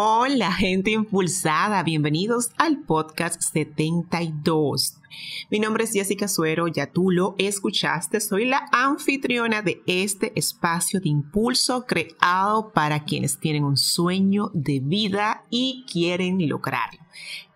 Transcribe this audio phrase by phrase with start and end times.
[0.00, 4.96] Hola gente impulsada, bienvenidos al podcast 72.
[5.50, 11.00] Mi nombre es Jessica Suero, ya tú lo escuchaste, soy la anfitriona de este espacio
[11.00, 17.00] de impulso creado para quienes tienen un sueño de vida y quieren lograrlo.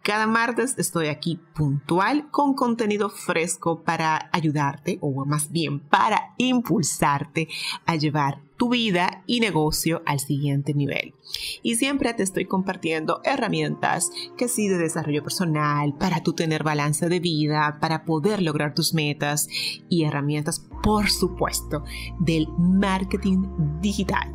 [0.03, 7.47] Cada martes estoy aquí puntual con contenido fresco para ayudarte, o más bien para impulsarte
[7.87, 11.15] a llevar tu vida y negocio al siguiente nivel.
[11.65, 17.09] Y siempre te estoy compartiendo herramientas que sí de desarrollo personal, para tú tener balance
[17.09, 19.48] de vida, para poder lograr tus metas
[19.89, 21.83] y herramientas, por supuesto,
[22.20, 23.48] del marketing
[23.81, 24.33] digital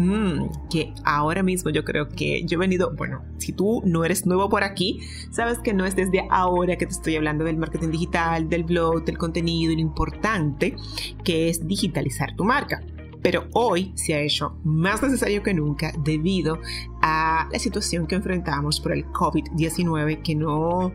[0.00, 4.24] Mm, que ahora mismo yo creo que yo he venido, bueno, si tú no eres
[4.24, 7.90] nuevo por aquí, sabes que no es desde ahora que te estoy hablando del marketing
[7.90, 10.74] digital, del blog, del contenido lo importante
[11.22, 12.82] que es digitalizar tu marca.
[13.22, 16.58] Pero hoy se ha hecho más necesario que nunca debido
[17.02, 20.92] a la situación que enfrentamos por el COVID-19 que no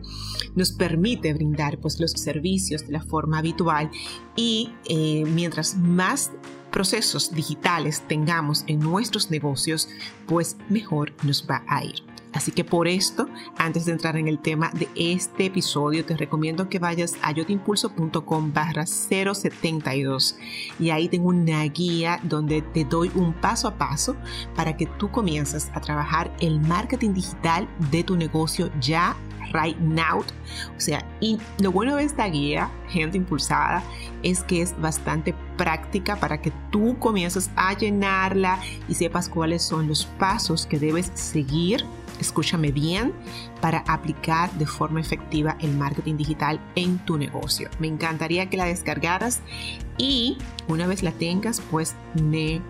[0.54, 3.90] nos permite brindar pues, los servicios de la forma habitual
[4.34, 6.32] y eh, mientras más
[6.70, 9.88] procesos digitales tengamos en nuestros negocios,
[10.26, 12.02] pues mejor nos va a ir.
[12.36, 16.68] Así que por esto, antes de entrar en el tema de este episodio, te recomiendo
[16.68, 20.36] que vayas a yotimpulso.com barra 072
[20.78, 24.16] y ahí tengo una guía donde te doy un paso a paso
[24.54, 29.16] para que tú comiences a trabajar el marketing digital de tu negocio ya
[29.54, 30.18] right now.
[30.18, 33.82] O sea, y lo bueno de esta guía, gente impulsada,
[34.22, 39.88] es que es bastante práctica para que tú comiences a llenarla y sepas cuáles son
[39.88, 41.82] los pasos que debes seguir
[42.20, 43.12] escúchame bien,
[43.60, 47.68] para aplicar de forma efectiva el marketing digital en tu negocio.
[47.78, 49.40] Me encantaría que la descargaras
[49.98, 50.38] y
[50.68, 52.60] una vez la tengas, pues me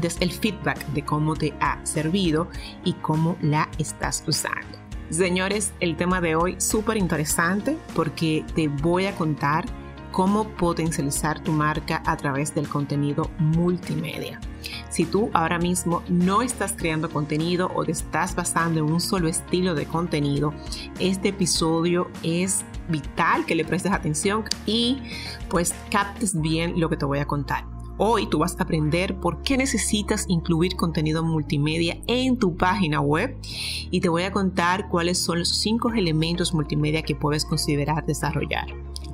[0.00, 2.48] des el feedback de cómo te ha servido
[2.84, 4.78] y cómo la estás usando.
[5.10, 9.64] Señores, el tema de hoy súper interesante porque te voy a contar
[10.10, 14.40] cómo potencializar tu marca a través del contenido multimedia.
[14.88, 19.28] Si tú ahora mismo no estás creando contenido o te estás basando en un solo
[19.28, 20.54] estilo de contenido,
[20.98, 25.02] este episodio es vital que le prestes atención y
[25.48, 27.75] pues captes bien lo que te voy a contar.
[27.98, 33.36] Hoy tú vas a aprender por qué necesitas incluir contenido multimedia en tu página web
[33.90, 38.66] y te voy a contar cuáles son los cinco elementos multimedia que puedes considerar desarrollar.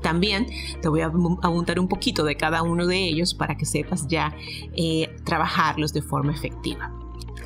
[0.03, 0.49] También
[0.81, 4.35] te voy a apuntar un poquito de cada uno de ellos para que sepas ya
[4.77, 6.93] eh, trabajarlos de forma efectiva.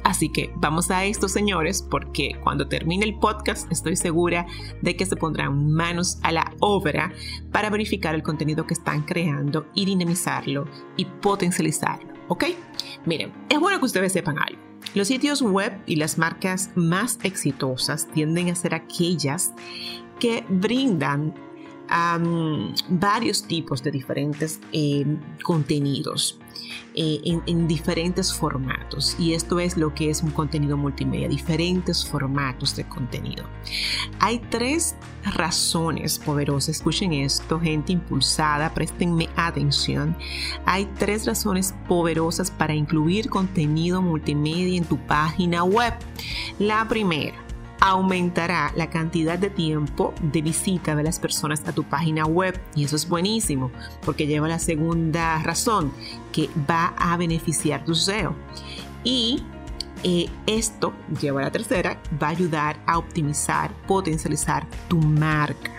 [0.07, 4.47] Así que vamos a esto, señores, porque cuando termine el podcast estoy segura
[4.81, 7.13] de que se pondrán manos a la obra
[7.51, 12.15] para verificar el contenido que están creando y dinamizarlo y potencializarlo.
[12.29, 12.45] ¿Ok?
[13.05, 14.63] Miren, es bueno que ustedes sepan algo.
[14.95, 19.55] Los sitios web y las marcas más exitosas tienden a ser aquellas
[20.21, 21.35] que brindan
[22.91, 25.05] varios tipos de diferentes eh,
[25.43, 26.39] contenidos
[26.99, 32.75] eh, en, diferentes formatos y esto es lo que es un contenido multimedia, diferentes formatos
[32.75, 33.45] de contenido.
[34.19, 40.17] Hay tres razones poderosas, escuchen esto, gente impulsada, préstenme atención.
[40.65, 45.93] Hay tres razones poderosas para incluir contenido multimedia en tu página web.
[46.59, 47.46] La primera,
[47.91, 52.61] aumentará la cantidad de tiempo de visita de las personas a tu página web.
[52.75, 53.71] Y eso es buenísimo
[54.05, 55.93] porque lleva la segunda razón
[56.33, 58.35] que va a beneficiar tu SEO.
[59.05, 59.43] Y
[60.03, 65.73] eh, esto lleva a la tercera va a ayudar a optimizar potencializar tu marca.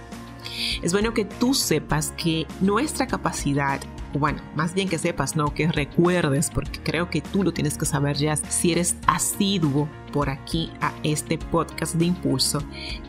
[0.81, 3.79] Es bueno que tú sepas que nuestra capacidad
[4.13, 7.85] bueno, más bien que sepas, no que recuerdes, porque creo que tú lo tienes que
[7.85, 12.59] saber ya si eres asiduo por aquí a este podcast de impulso,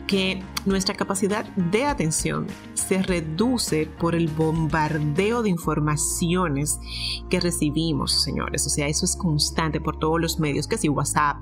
[0.07, 6.79] que nuestra capacidad de atención se reduce por el bombardeo de informaciones
[7.29, 8.65] que recibimos, señores.
[8.67, 11.37] O sea, eso es constante por todos los medios, que si WhatsApp,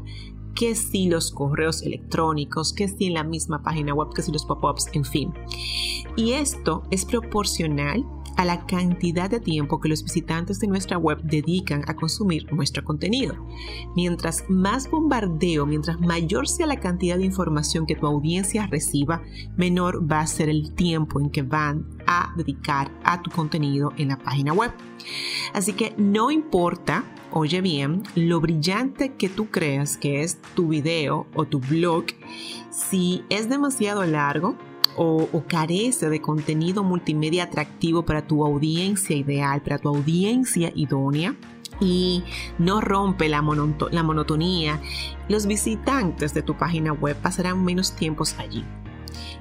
[0.58, 4.46] que si los correos electrónicos, que si en la misma página web, que si los
[4.46, 5.34] pop-ups, en fin.
[6.16, 8.04] Y esto es proporcional
[8.38, 12.84] a la cantidad de tiempo que los visitantes de nuestra web dedican a consumir nuestro
[12.84, 13.36] contenido.
[13.96, 19.24] Mientras más bombardeo, mientras mayor sea la cantidad de información que tu audiencia reciba,
[19.58, 24.10] menor va a ser el tiempo en que van a dedicar a tu contenido en
[24.10, 24.72] la página web.
[25.54, 31.28] Así que no importa, oye bien, lo brillante que tú creas que es tu video
[31.36, 32.06] o tu blog,
[32.70, 34.56] si es demasiado largo,
[34.98, 41.36] o, carece de contenido multimedia atractivo para tu audiencia ideal, para tu audiencia idónea,
[41.80, 42.24] y
[42.58, 43.44] no rompe la,
[43.92, 44.82] la, monotonía,
[45.30, 48.66] los visitantes de tu página web pasarán menos tiempos allí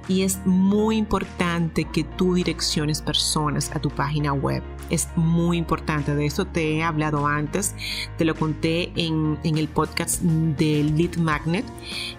[0.08, 4.62] y es muy importante que tú direcciones personas a tu página web.
[4.88, 7.75] Es muy importante, de eso te he hablado antes,
[8.19, 11.64] te lo conté en, el podcast del Lead Magnet,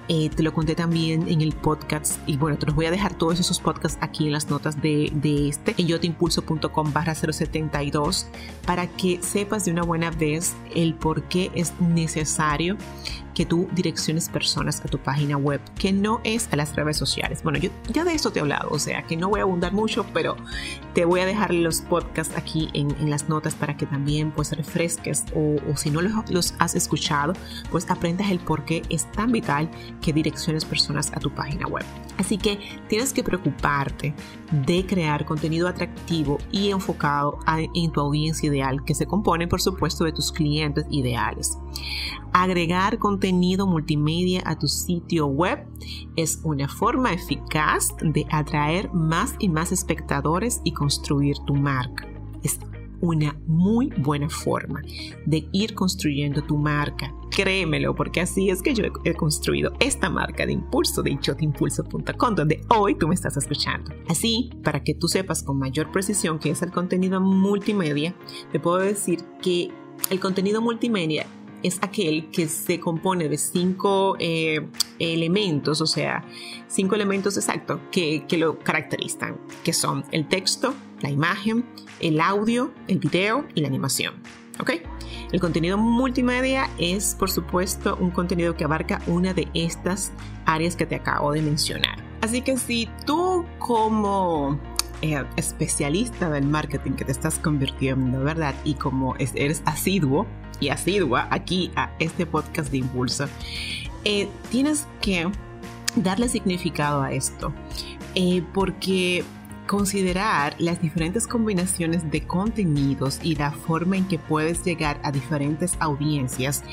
[0.10, 3.14] eh, te lo conté también en el podcast y bueno, te los voy a dejar
[3.14, 8.28] todos esos podcasts aquí en las notas de, de este, en yotimpulso.com barra 072,
[8.66, 12.76] para que sepas de una buena vez el por qué es necesario
[13.38, 17.44] que tú direcciones personas a tu página web, que no es a las redes sociales.
[17.44, 19.74] Bueno, yo ya de eso te he hablado, o sea que no voy a abundar
[19.74, 20.36] mucho, pero
[20.94, 25.26] te voy a dejar los podcasts aquí en, las notas para que también pues refresques
[25.36, 27.34] o, si no los, los, has escuchado,
[27.72, 29.70] pues aprendas el por qué es tan vital
[30.02, 31.86] que direcciones personas a tu página web.
[32.18, 34.14] Así que tienes que preocuparte
[34.66, 40.04] de crear contenido atractivo y enfocado en tu audiencia ideal, que se compone por supuesto
[40.04, 41.58] de tus clientes ideales.
[42.34, 45.68] Agregar contenido multimedia a tu sitio web
[46.16, 52.08] es una forma eficaz de atraer más y más espectadores y construir tu marca.
[52.44, 52.60] Es
[53.02, 54.82] una muy buena forma
[55.26, 57.14] de ir construyendo tu marca.
[57.30, 62.62] Créemelo, porque así es que yo he construido esta marca de impulso de ichotimpulso.com, donde
[62.70, 63.92] hoy tú me estás escuchando.
[64.08, 68.16] Así, para que tú sepas con mayor precisión qué es el contenido multimedia,
[68.52, 69.72] te puedo decir que
[70.10, 71.26] el contenido multimedia
[71.64, 74.68] es aquel que se compone de cinco eh,
[75.00, 76.24] elementos, o sea,
[76.68, 81.66] cinco elementos exactos que, lo caracterizan, que son el texto, la imagen,
[82.00, 84.16] el audio, el video y la animación.
[84.60, 84.72] ¿Ok?
[85.32, 90.12] El contenido multimedia es, por supuesto, un contenido que abarca una de estas
[90.46, 91.98] áreas que te acabo de mencionar.
[92.22, 94.60] Así que si tú como
[95.02, 98.56] eh, especialista del marketing que te estás convirtiendo, ¿verdad?
[98.64, 100.26] Y como eres asiduo
[100.60, 103.28] y asidua aquí a este podcast de impulso,
[104.06, 105.30] eh, tienes que
[105.96, 107.54] darle significado a esto,
[108.16, 109.24] eh, porque
[109.68, 115.76] considerar las diferentes combinaciones de contenidos y la forma en que puedes llegar a diferentes
[115.80, 116.64] audiencias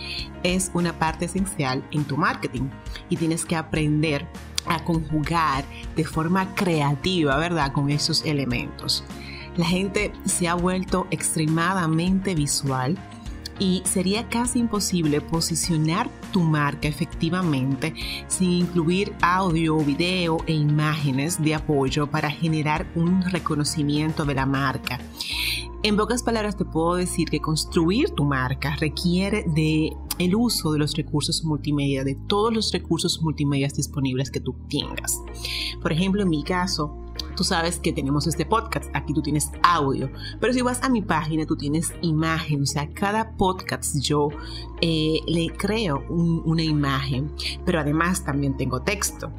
[0.43, 2.71] es una parte esencial en tu marketing
[3.11, 4.27] y tienes que aprender
[4.67, 5.65] a conjugar
[5.97, 7.73] de forma creativa, ¿verdad?
[7.73, 9.05] Con esos elementos.
[9.57, 12.97] La gente se ha vuelto extremadamente visual
[13.59, 17.95] y sería casi imposible posicionar tu marca efectivamente
[18.27, 24.99] sin incluir audio, video e imágenes de apoyo para generar un reconocimiento de la marca.
[25.83, 30.79] En pocas palabras te puedo decir que construir tu marca requiere de el uso de
[30.79, 35.21] los recursos multimedia, de todos los recursos multimedia disponibles que tú tengas.
[35.83, 37.04] Por ejemplo, en mi caso,
[37.37, 41.03] tú sabes que tenemos este podcast, aquí tú tienes audio, pero si vas a mi
[41.03, 44.29] página tú tienes imagen, o sea, cada podcast yo
[44.81, 47.33] eh, le creo una imagen,
[47.65, 49.33] pero además también tengo texto.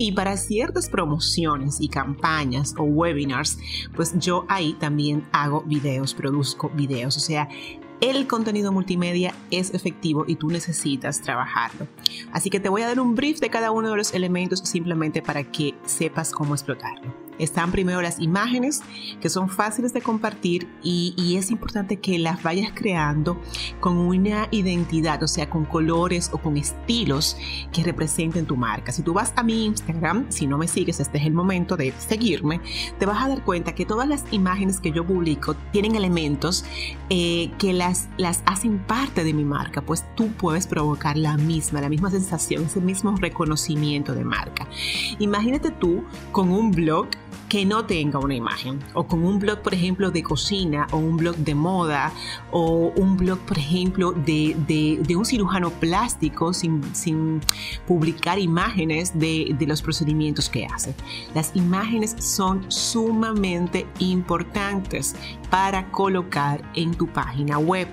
[0.00, 3.58] Y para ciertas promociones y campañas o webinars,
[3.96, 7.48] pues yo ahí también hago videos, produzco videos, o sea,
[8.00, 11.86] el contenido multimedia es efectivo y tú necesitas trabajarlo.
[12.32, 15.22] Así que te voy a dar un brief de cada uno de los elementos simplemente
[15.22, 18.82] para que sepas cómo explotarlo están primero las imágenes
[19.20, 23.40] que son fáciles de compartir y, es importante que las vayas creando
[23.80, 27.36] con una identidad, o sea, con colores o con estilos
[27.72, 28.90] que representen tu marca.
[28.90, 31.92] Si tú vas a mi Instagram, si no me sigues, este es el momento de
[31.98, 32.60] seguirme,
[32.98, 36.64] te vas a dar cuenta que todas las imágenes que yo publico tienen elementos
[37.10, 41.80] eh, que las, las hacen parte de mi marca, pues tú puedes provocar la misma,
[41.80, 44.66] la misma sensación, ese mismo reconocimiento de marca.
[45.18, 47.08] Imagínate tú con un blog
[47.48, 51.16] que no tenga una imagen o con un blog por ejemplo de cocina o un
[51.16, 52.12] blog de moda
[52.50, 57.40] o un blog por ejemplo de, un cirujano plástico sin,
[57.86, 60.94] publicar imágenes de, de los procedimientos que hace.
[61.34, 65.14] Las imágenes son sumamente importantes
[65.50, 67.88] para colocar en tu página web.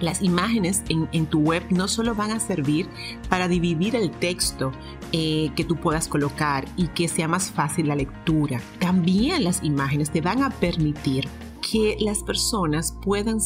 [0.00, 2.88] Las imágenes en, tu web no solo van a servir
[3.28, 4.72] para dividir el texto
[5.12, 10.10] eh, que tú puedas colocar y que sea más fácil la lectura, también las imágenes
[10.10, 11.28] te van a permitir
[11.74, 13.40] que las personas puedan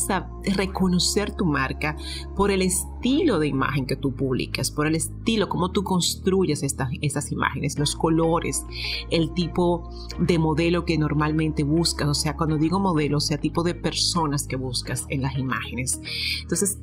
[0.54, 1.97] reconocer tu marca
[2.37, 7.32] por el estilo de imagen que tú publicas, por el estilo, cómo tú construyes estas,
[7.32, 8.66] imágenes, los colores,
[9.11, 13.62] el tipo de modelo que normalmente buscas, o sea, cuando digo modelo, o sea, tipo
[13.62, 15.99] de personas que buscas en las imágenes.
[16.42, 16.76] Entonces,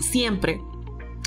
[0.00, 0.60] siempre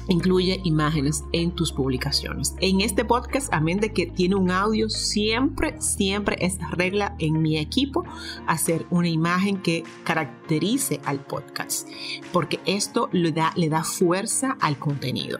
[0.10, 2.56] incluye imágenes en tus publicaciones.
[2.60, 7.58] En este podcast, amén de que tiene un audio, siempre, siempre es regla en mi
[7.58, 8.04] equipo
[8.48, 11.88] hacer una imagen que caracterice al podcast,
[12.32, 15.40] porque esto le da, le da fuerza al contenido.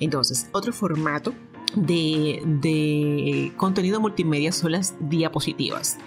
[0.00, 1.34] Entonces, otro formato
[1.76, 5.98] de, contenido multimedia son las diapositivas.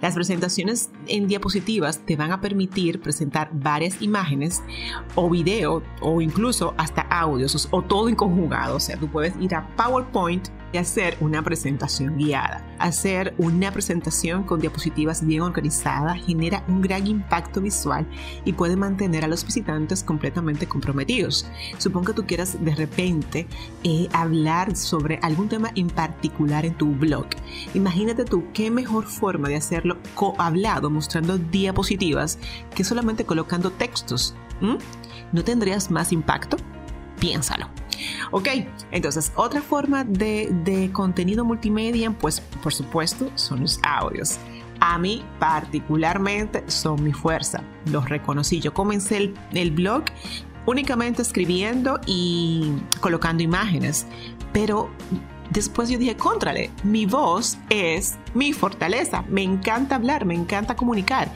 [0.00, 4.62] Las presentaciones en diapositivas te van a permitir presentar varias imágenes
[5.14, 8.76] o video o incluso hasta audios o todo en conjugado.
[8.76, 12.64] O sea, tú puedes ir a PowerPoint y hacer una presentación guiada.
[12.78, 18.06] Hacer una presentación con diapositivas bien organizadas genera un gran impacto visual
[18.44, 21.46] y puede mantener a los visitantes completamente comprometidos.
[21.78, 23.46] Supongo que tú quieras de repente
[23.84, 27.26] eh, hablar sobre algún tema en particular en tu blog.
[27.74, 29.98] Imagínate tú qué mejor forma de hacerlo
[30.38, 32.38] hablado mostrando diapositivas
[32.74, 34.34] que solamente colocando textos.
[35.32, 36.56] ¿No tendrías más impacto?
[37.18, 37.79] Piénsalo.
[38.30, 38.48] Ok,
[38.90, 44.38] entonces otra forma de, contenido multimedia, pues por supuesto, son los audios.
[44.80, 48.60] A mí particularmente son mi fuerza, los reconocí.
[48.60, 50.04] Yo comencé el, el blog
[50.66, 54.06] únicamente escribiendo y colocando imágenes,
[54.52, 54.90] pero
[55.50, 61.32] después yo dije, contrale, mi voz es mi fortaleza, me encanta hablar, me encanta comunicar.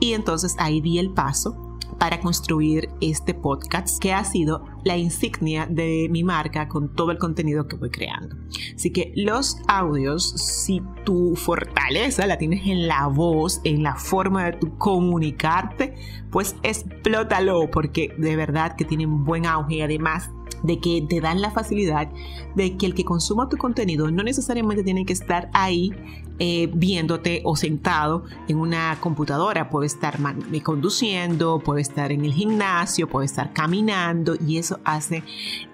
[0.00, 1.71] Y entonces ahí di el paso
[2.02, 7.18] para construir este podcast que ha sido la insignia de mi marca con todo el
[7.18, 8.34] contenido que voy creando.
[8.74, 14.46] Así que los audios, si tu fortaleza la tienes en la voz, en la forma
[14.46, 15.94] de tu comunicarte,
[16.32, 20.28] pues explótalo porque de verdad que tienen buen auge y además
[20.62, 22.08] de que te dan la facilidad
[22.54, 25.92] de que el que consuma tu contenido no necesariamente tiene que estar ahí
[26.38, 29.70] eh, viéndote o sentado en una computadora.
[29.70, 30.18] Puede estar
[30.62, 35.22] conduciendo, puede estar en el gimnasio, puede estar caminando y eso hace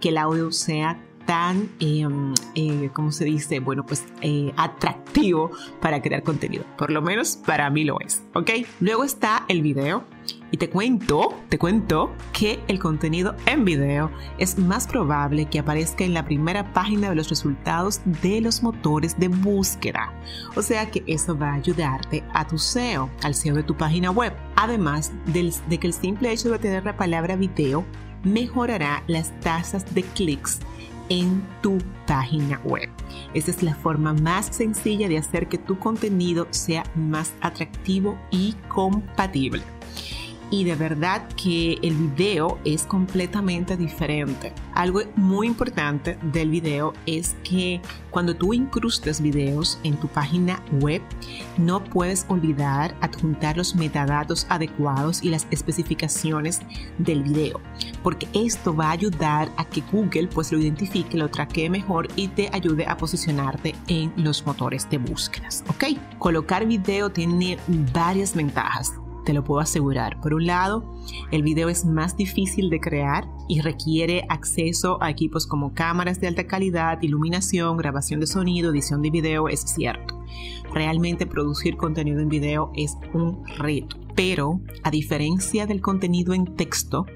[0.00, 3.60] que el audio sea tan, em, eh, ¿cómo se dice?
[3.60, 6.64] Bueno, pues eh, atractivo para crear contenido.
[6.78, 8.50] Por lo menos para mí lo es, ¿ok?
[8.80, 10.04] Luego está el video.
[10.50, 16.02] Y te cuento, te cuento que el contenido en video es más probable que aparezca
[16.04, 20.10] en la primera página de los resultados de los motores de búsqueda.
[20.56, 24.10] O sea que eso va a ayudarte a tu SEO, al SEO de tu página
[24.10, 24.32] web.
[24.56, 27.84] Además de que el simple hecho de tener la palabra video
[28.24, 30.60] mejorará las tasas de clics
[31.08, 32.88] en tu página web.
[33.34, 38.54] Esa es la forma más sencilla de hacer que tu contenido sea más atractivo y
[38.68, 39.62] compatible
[40.50, 44.52] y de verdad que el video es completamente diferente.
[44.74, 51.02] Algo muy importante del video es que cuando tú incrustes videos en tu página web,
[51.56, 56.60] no puedes olvidar adjuntar los metadatos adecuados y las especificaciones
[56.98, 57.60] del video,
[58.02, 62.28] porque esto va a ayudar a que Google pues lo identifique, lo traquee mejor y
[62.28, 65.98] te ayude a posicionarte en los motores de búsquedas, ¿ok?
[66.18, 67.58] Colocar video tiene
[67.92, 68.94] varias ventajas
[69.28, 70.18] te lo puedo asegurar.
[70.22, 70.82] Por un lado,
[71.30, 76.28] el video es más difícil de crear y requiere acceso a equipos como cámaras de
[76.28, 80.18] alta calidad, iluminación, grabación de sonido, edición de video, es cierto.
[80.72, 83.98] Realmente producir contenido en video es un reto.
[84.18, 87.06] Pero, a diferencia del contenido en texto,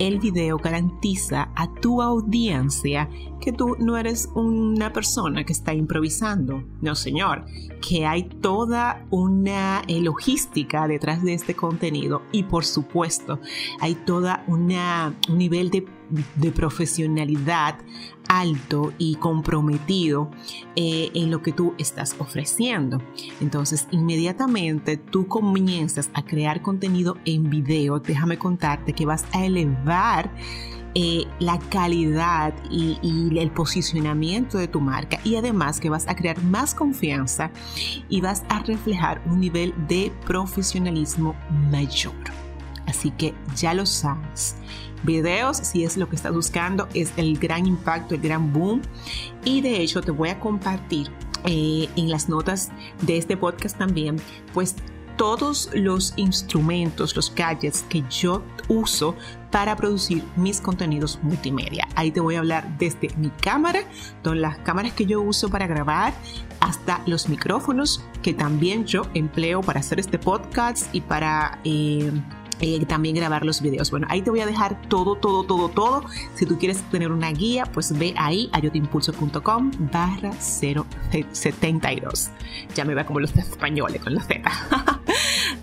[0.00, 3.08] el video garantiza a tu audiencia
[3.40, 6.64] que tú no eres una persona que está improvisando.
[6.80, 7.44] No, señor,
[7.80, 13.38] que hay toda una eh, logística detrás de este contenido y por supuesto
[13.78, 14.74] hay toda un
[15.28, 17.78] nivel de profesionalidad
[18.30, 20.30] alto y comprometido
[20.76, 23.02] eh, en lo que tú estás ofreciendo.
[23.40, 30.30] Entonces, inmediatamente tú comienzas a crear contenido en video, déjame contarte que vas a elevar
[30.94, 36.14] eh, la calidad y, y, el posicionamiento de tu marca y además que vas a
[36.14, 37.50] crear más confianza
[38.08, 41.34] y vas a reflejar un nivel de profesionalismo
[41.70, 42.49] mayor.
[42.90, 44.56] Así que ya lo sabes
[45.02, 48.82] videos, si es lo que estás buscando, es el gran impacto, el gran boom.
[49.44, 51.10] Y de hecho te voy a compartir
[51.44, 52.70] eh, en las notas
[53.02, 54.16] de este podcast también,
[54.52, 54.76] pues
[55.16, 59.14] todos los instrumentos, los gadgets que yo uso
[59.50, 61.86] para producir mis contenidos multimedia.
[61.94, 63.80] Ahí te voy a hablar desde mi cámara,
[64.24, 66.14] con las cámaras que yo uso para grabar,
[66.60, 71.58] hasta los micrófonos que también yo empleo para hacer este podcast y para...
[71.64, 72.12] Eh,
[72.60, 73.90] eh, también grabar los videos.
[73.90, 76.04] Bueno, ahí te voy a dejar todo, todo, todo, todo.
[76.34, 82.30] Si tú quieres tener una guía, pues ve ahí a yotimpulso.com barra 072.
[82.74, 84.42] Ya me va como los españoles con la Z.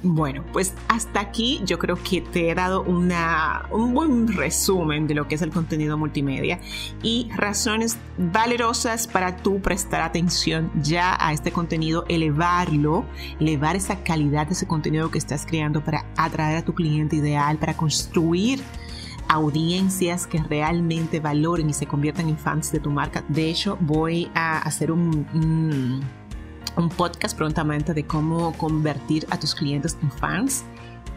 [0.04, 5.16] Bueno, pues hasta aquí yo creo que te he dado una, un buen resumen de
[5.16, 6.60] lo que es el contenido multimedia
[7.02, 13.06] y razones valerosas para tú prestar atención ya a este contenido, elevarlo,
[13.40, 17.58] elevar esa calidad de ese contenido que estás creando para atraer a tu cliente ideal,
[17.58, 18.62] para construir
[19.30, 23.24] audiencias que realmente valoren y se conviertan en fans de tu marca.
[23.28, 26.02] De hecho, voy a hacer un un
[26.90, 30.64] podcast prontamente de cómo convertir a tus clientes en fans.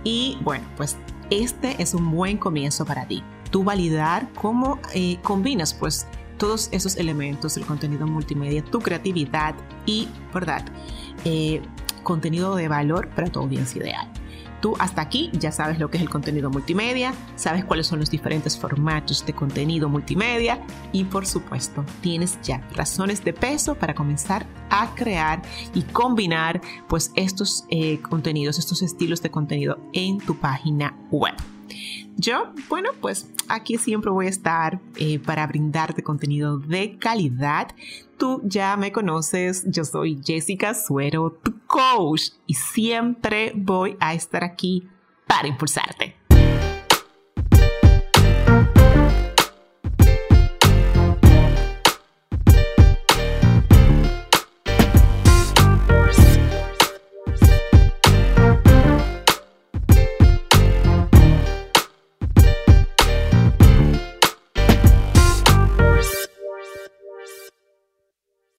[0.05, 0.97] Y bueno, pues
[1.31, 3.23] este es un buen comienzo para ti.
[3.51, 6.07] Tú validar cómo eh, combinas pues
[6.39, 10.65] todos esos elementos del contenido multimedia, tu creatividad y, ¿verdad?
[11.25, 11.61] Eh,
[12.03, 14.11] contenido de valor para tu audiencia ideal.
[14.61, 18.11] Tú hasta aquí ya sabes lo que es el contenido multimedia, sabes cuáles son los
[18.11, 20.63] diferentes formatos de contenido multimedia
[20.93, 25.43] y por supuesto tienes ya razones de peso para comenzar a crear
[25.75, 31.35] y combinar pues estos eh, contenidos, estos estilos de contenido en tu página web.
[32.17, 37.69] Yo, bueno, pues aquí siempre voy a estar eh, para brindarte contenido de calidad.
[38.19, 44.43] Tú ya me conoces, yo soy Jessica Suero, tu coach, y siempre voy a estar
[44.43, 44.89] aquí
[45.29, 46.17] para impulsarte.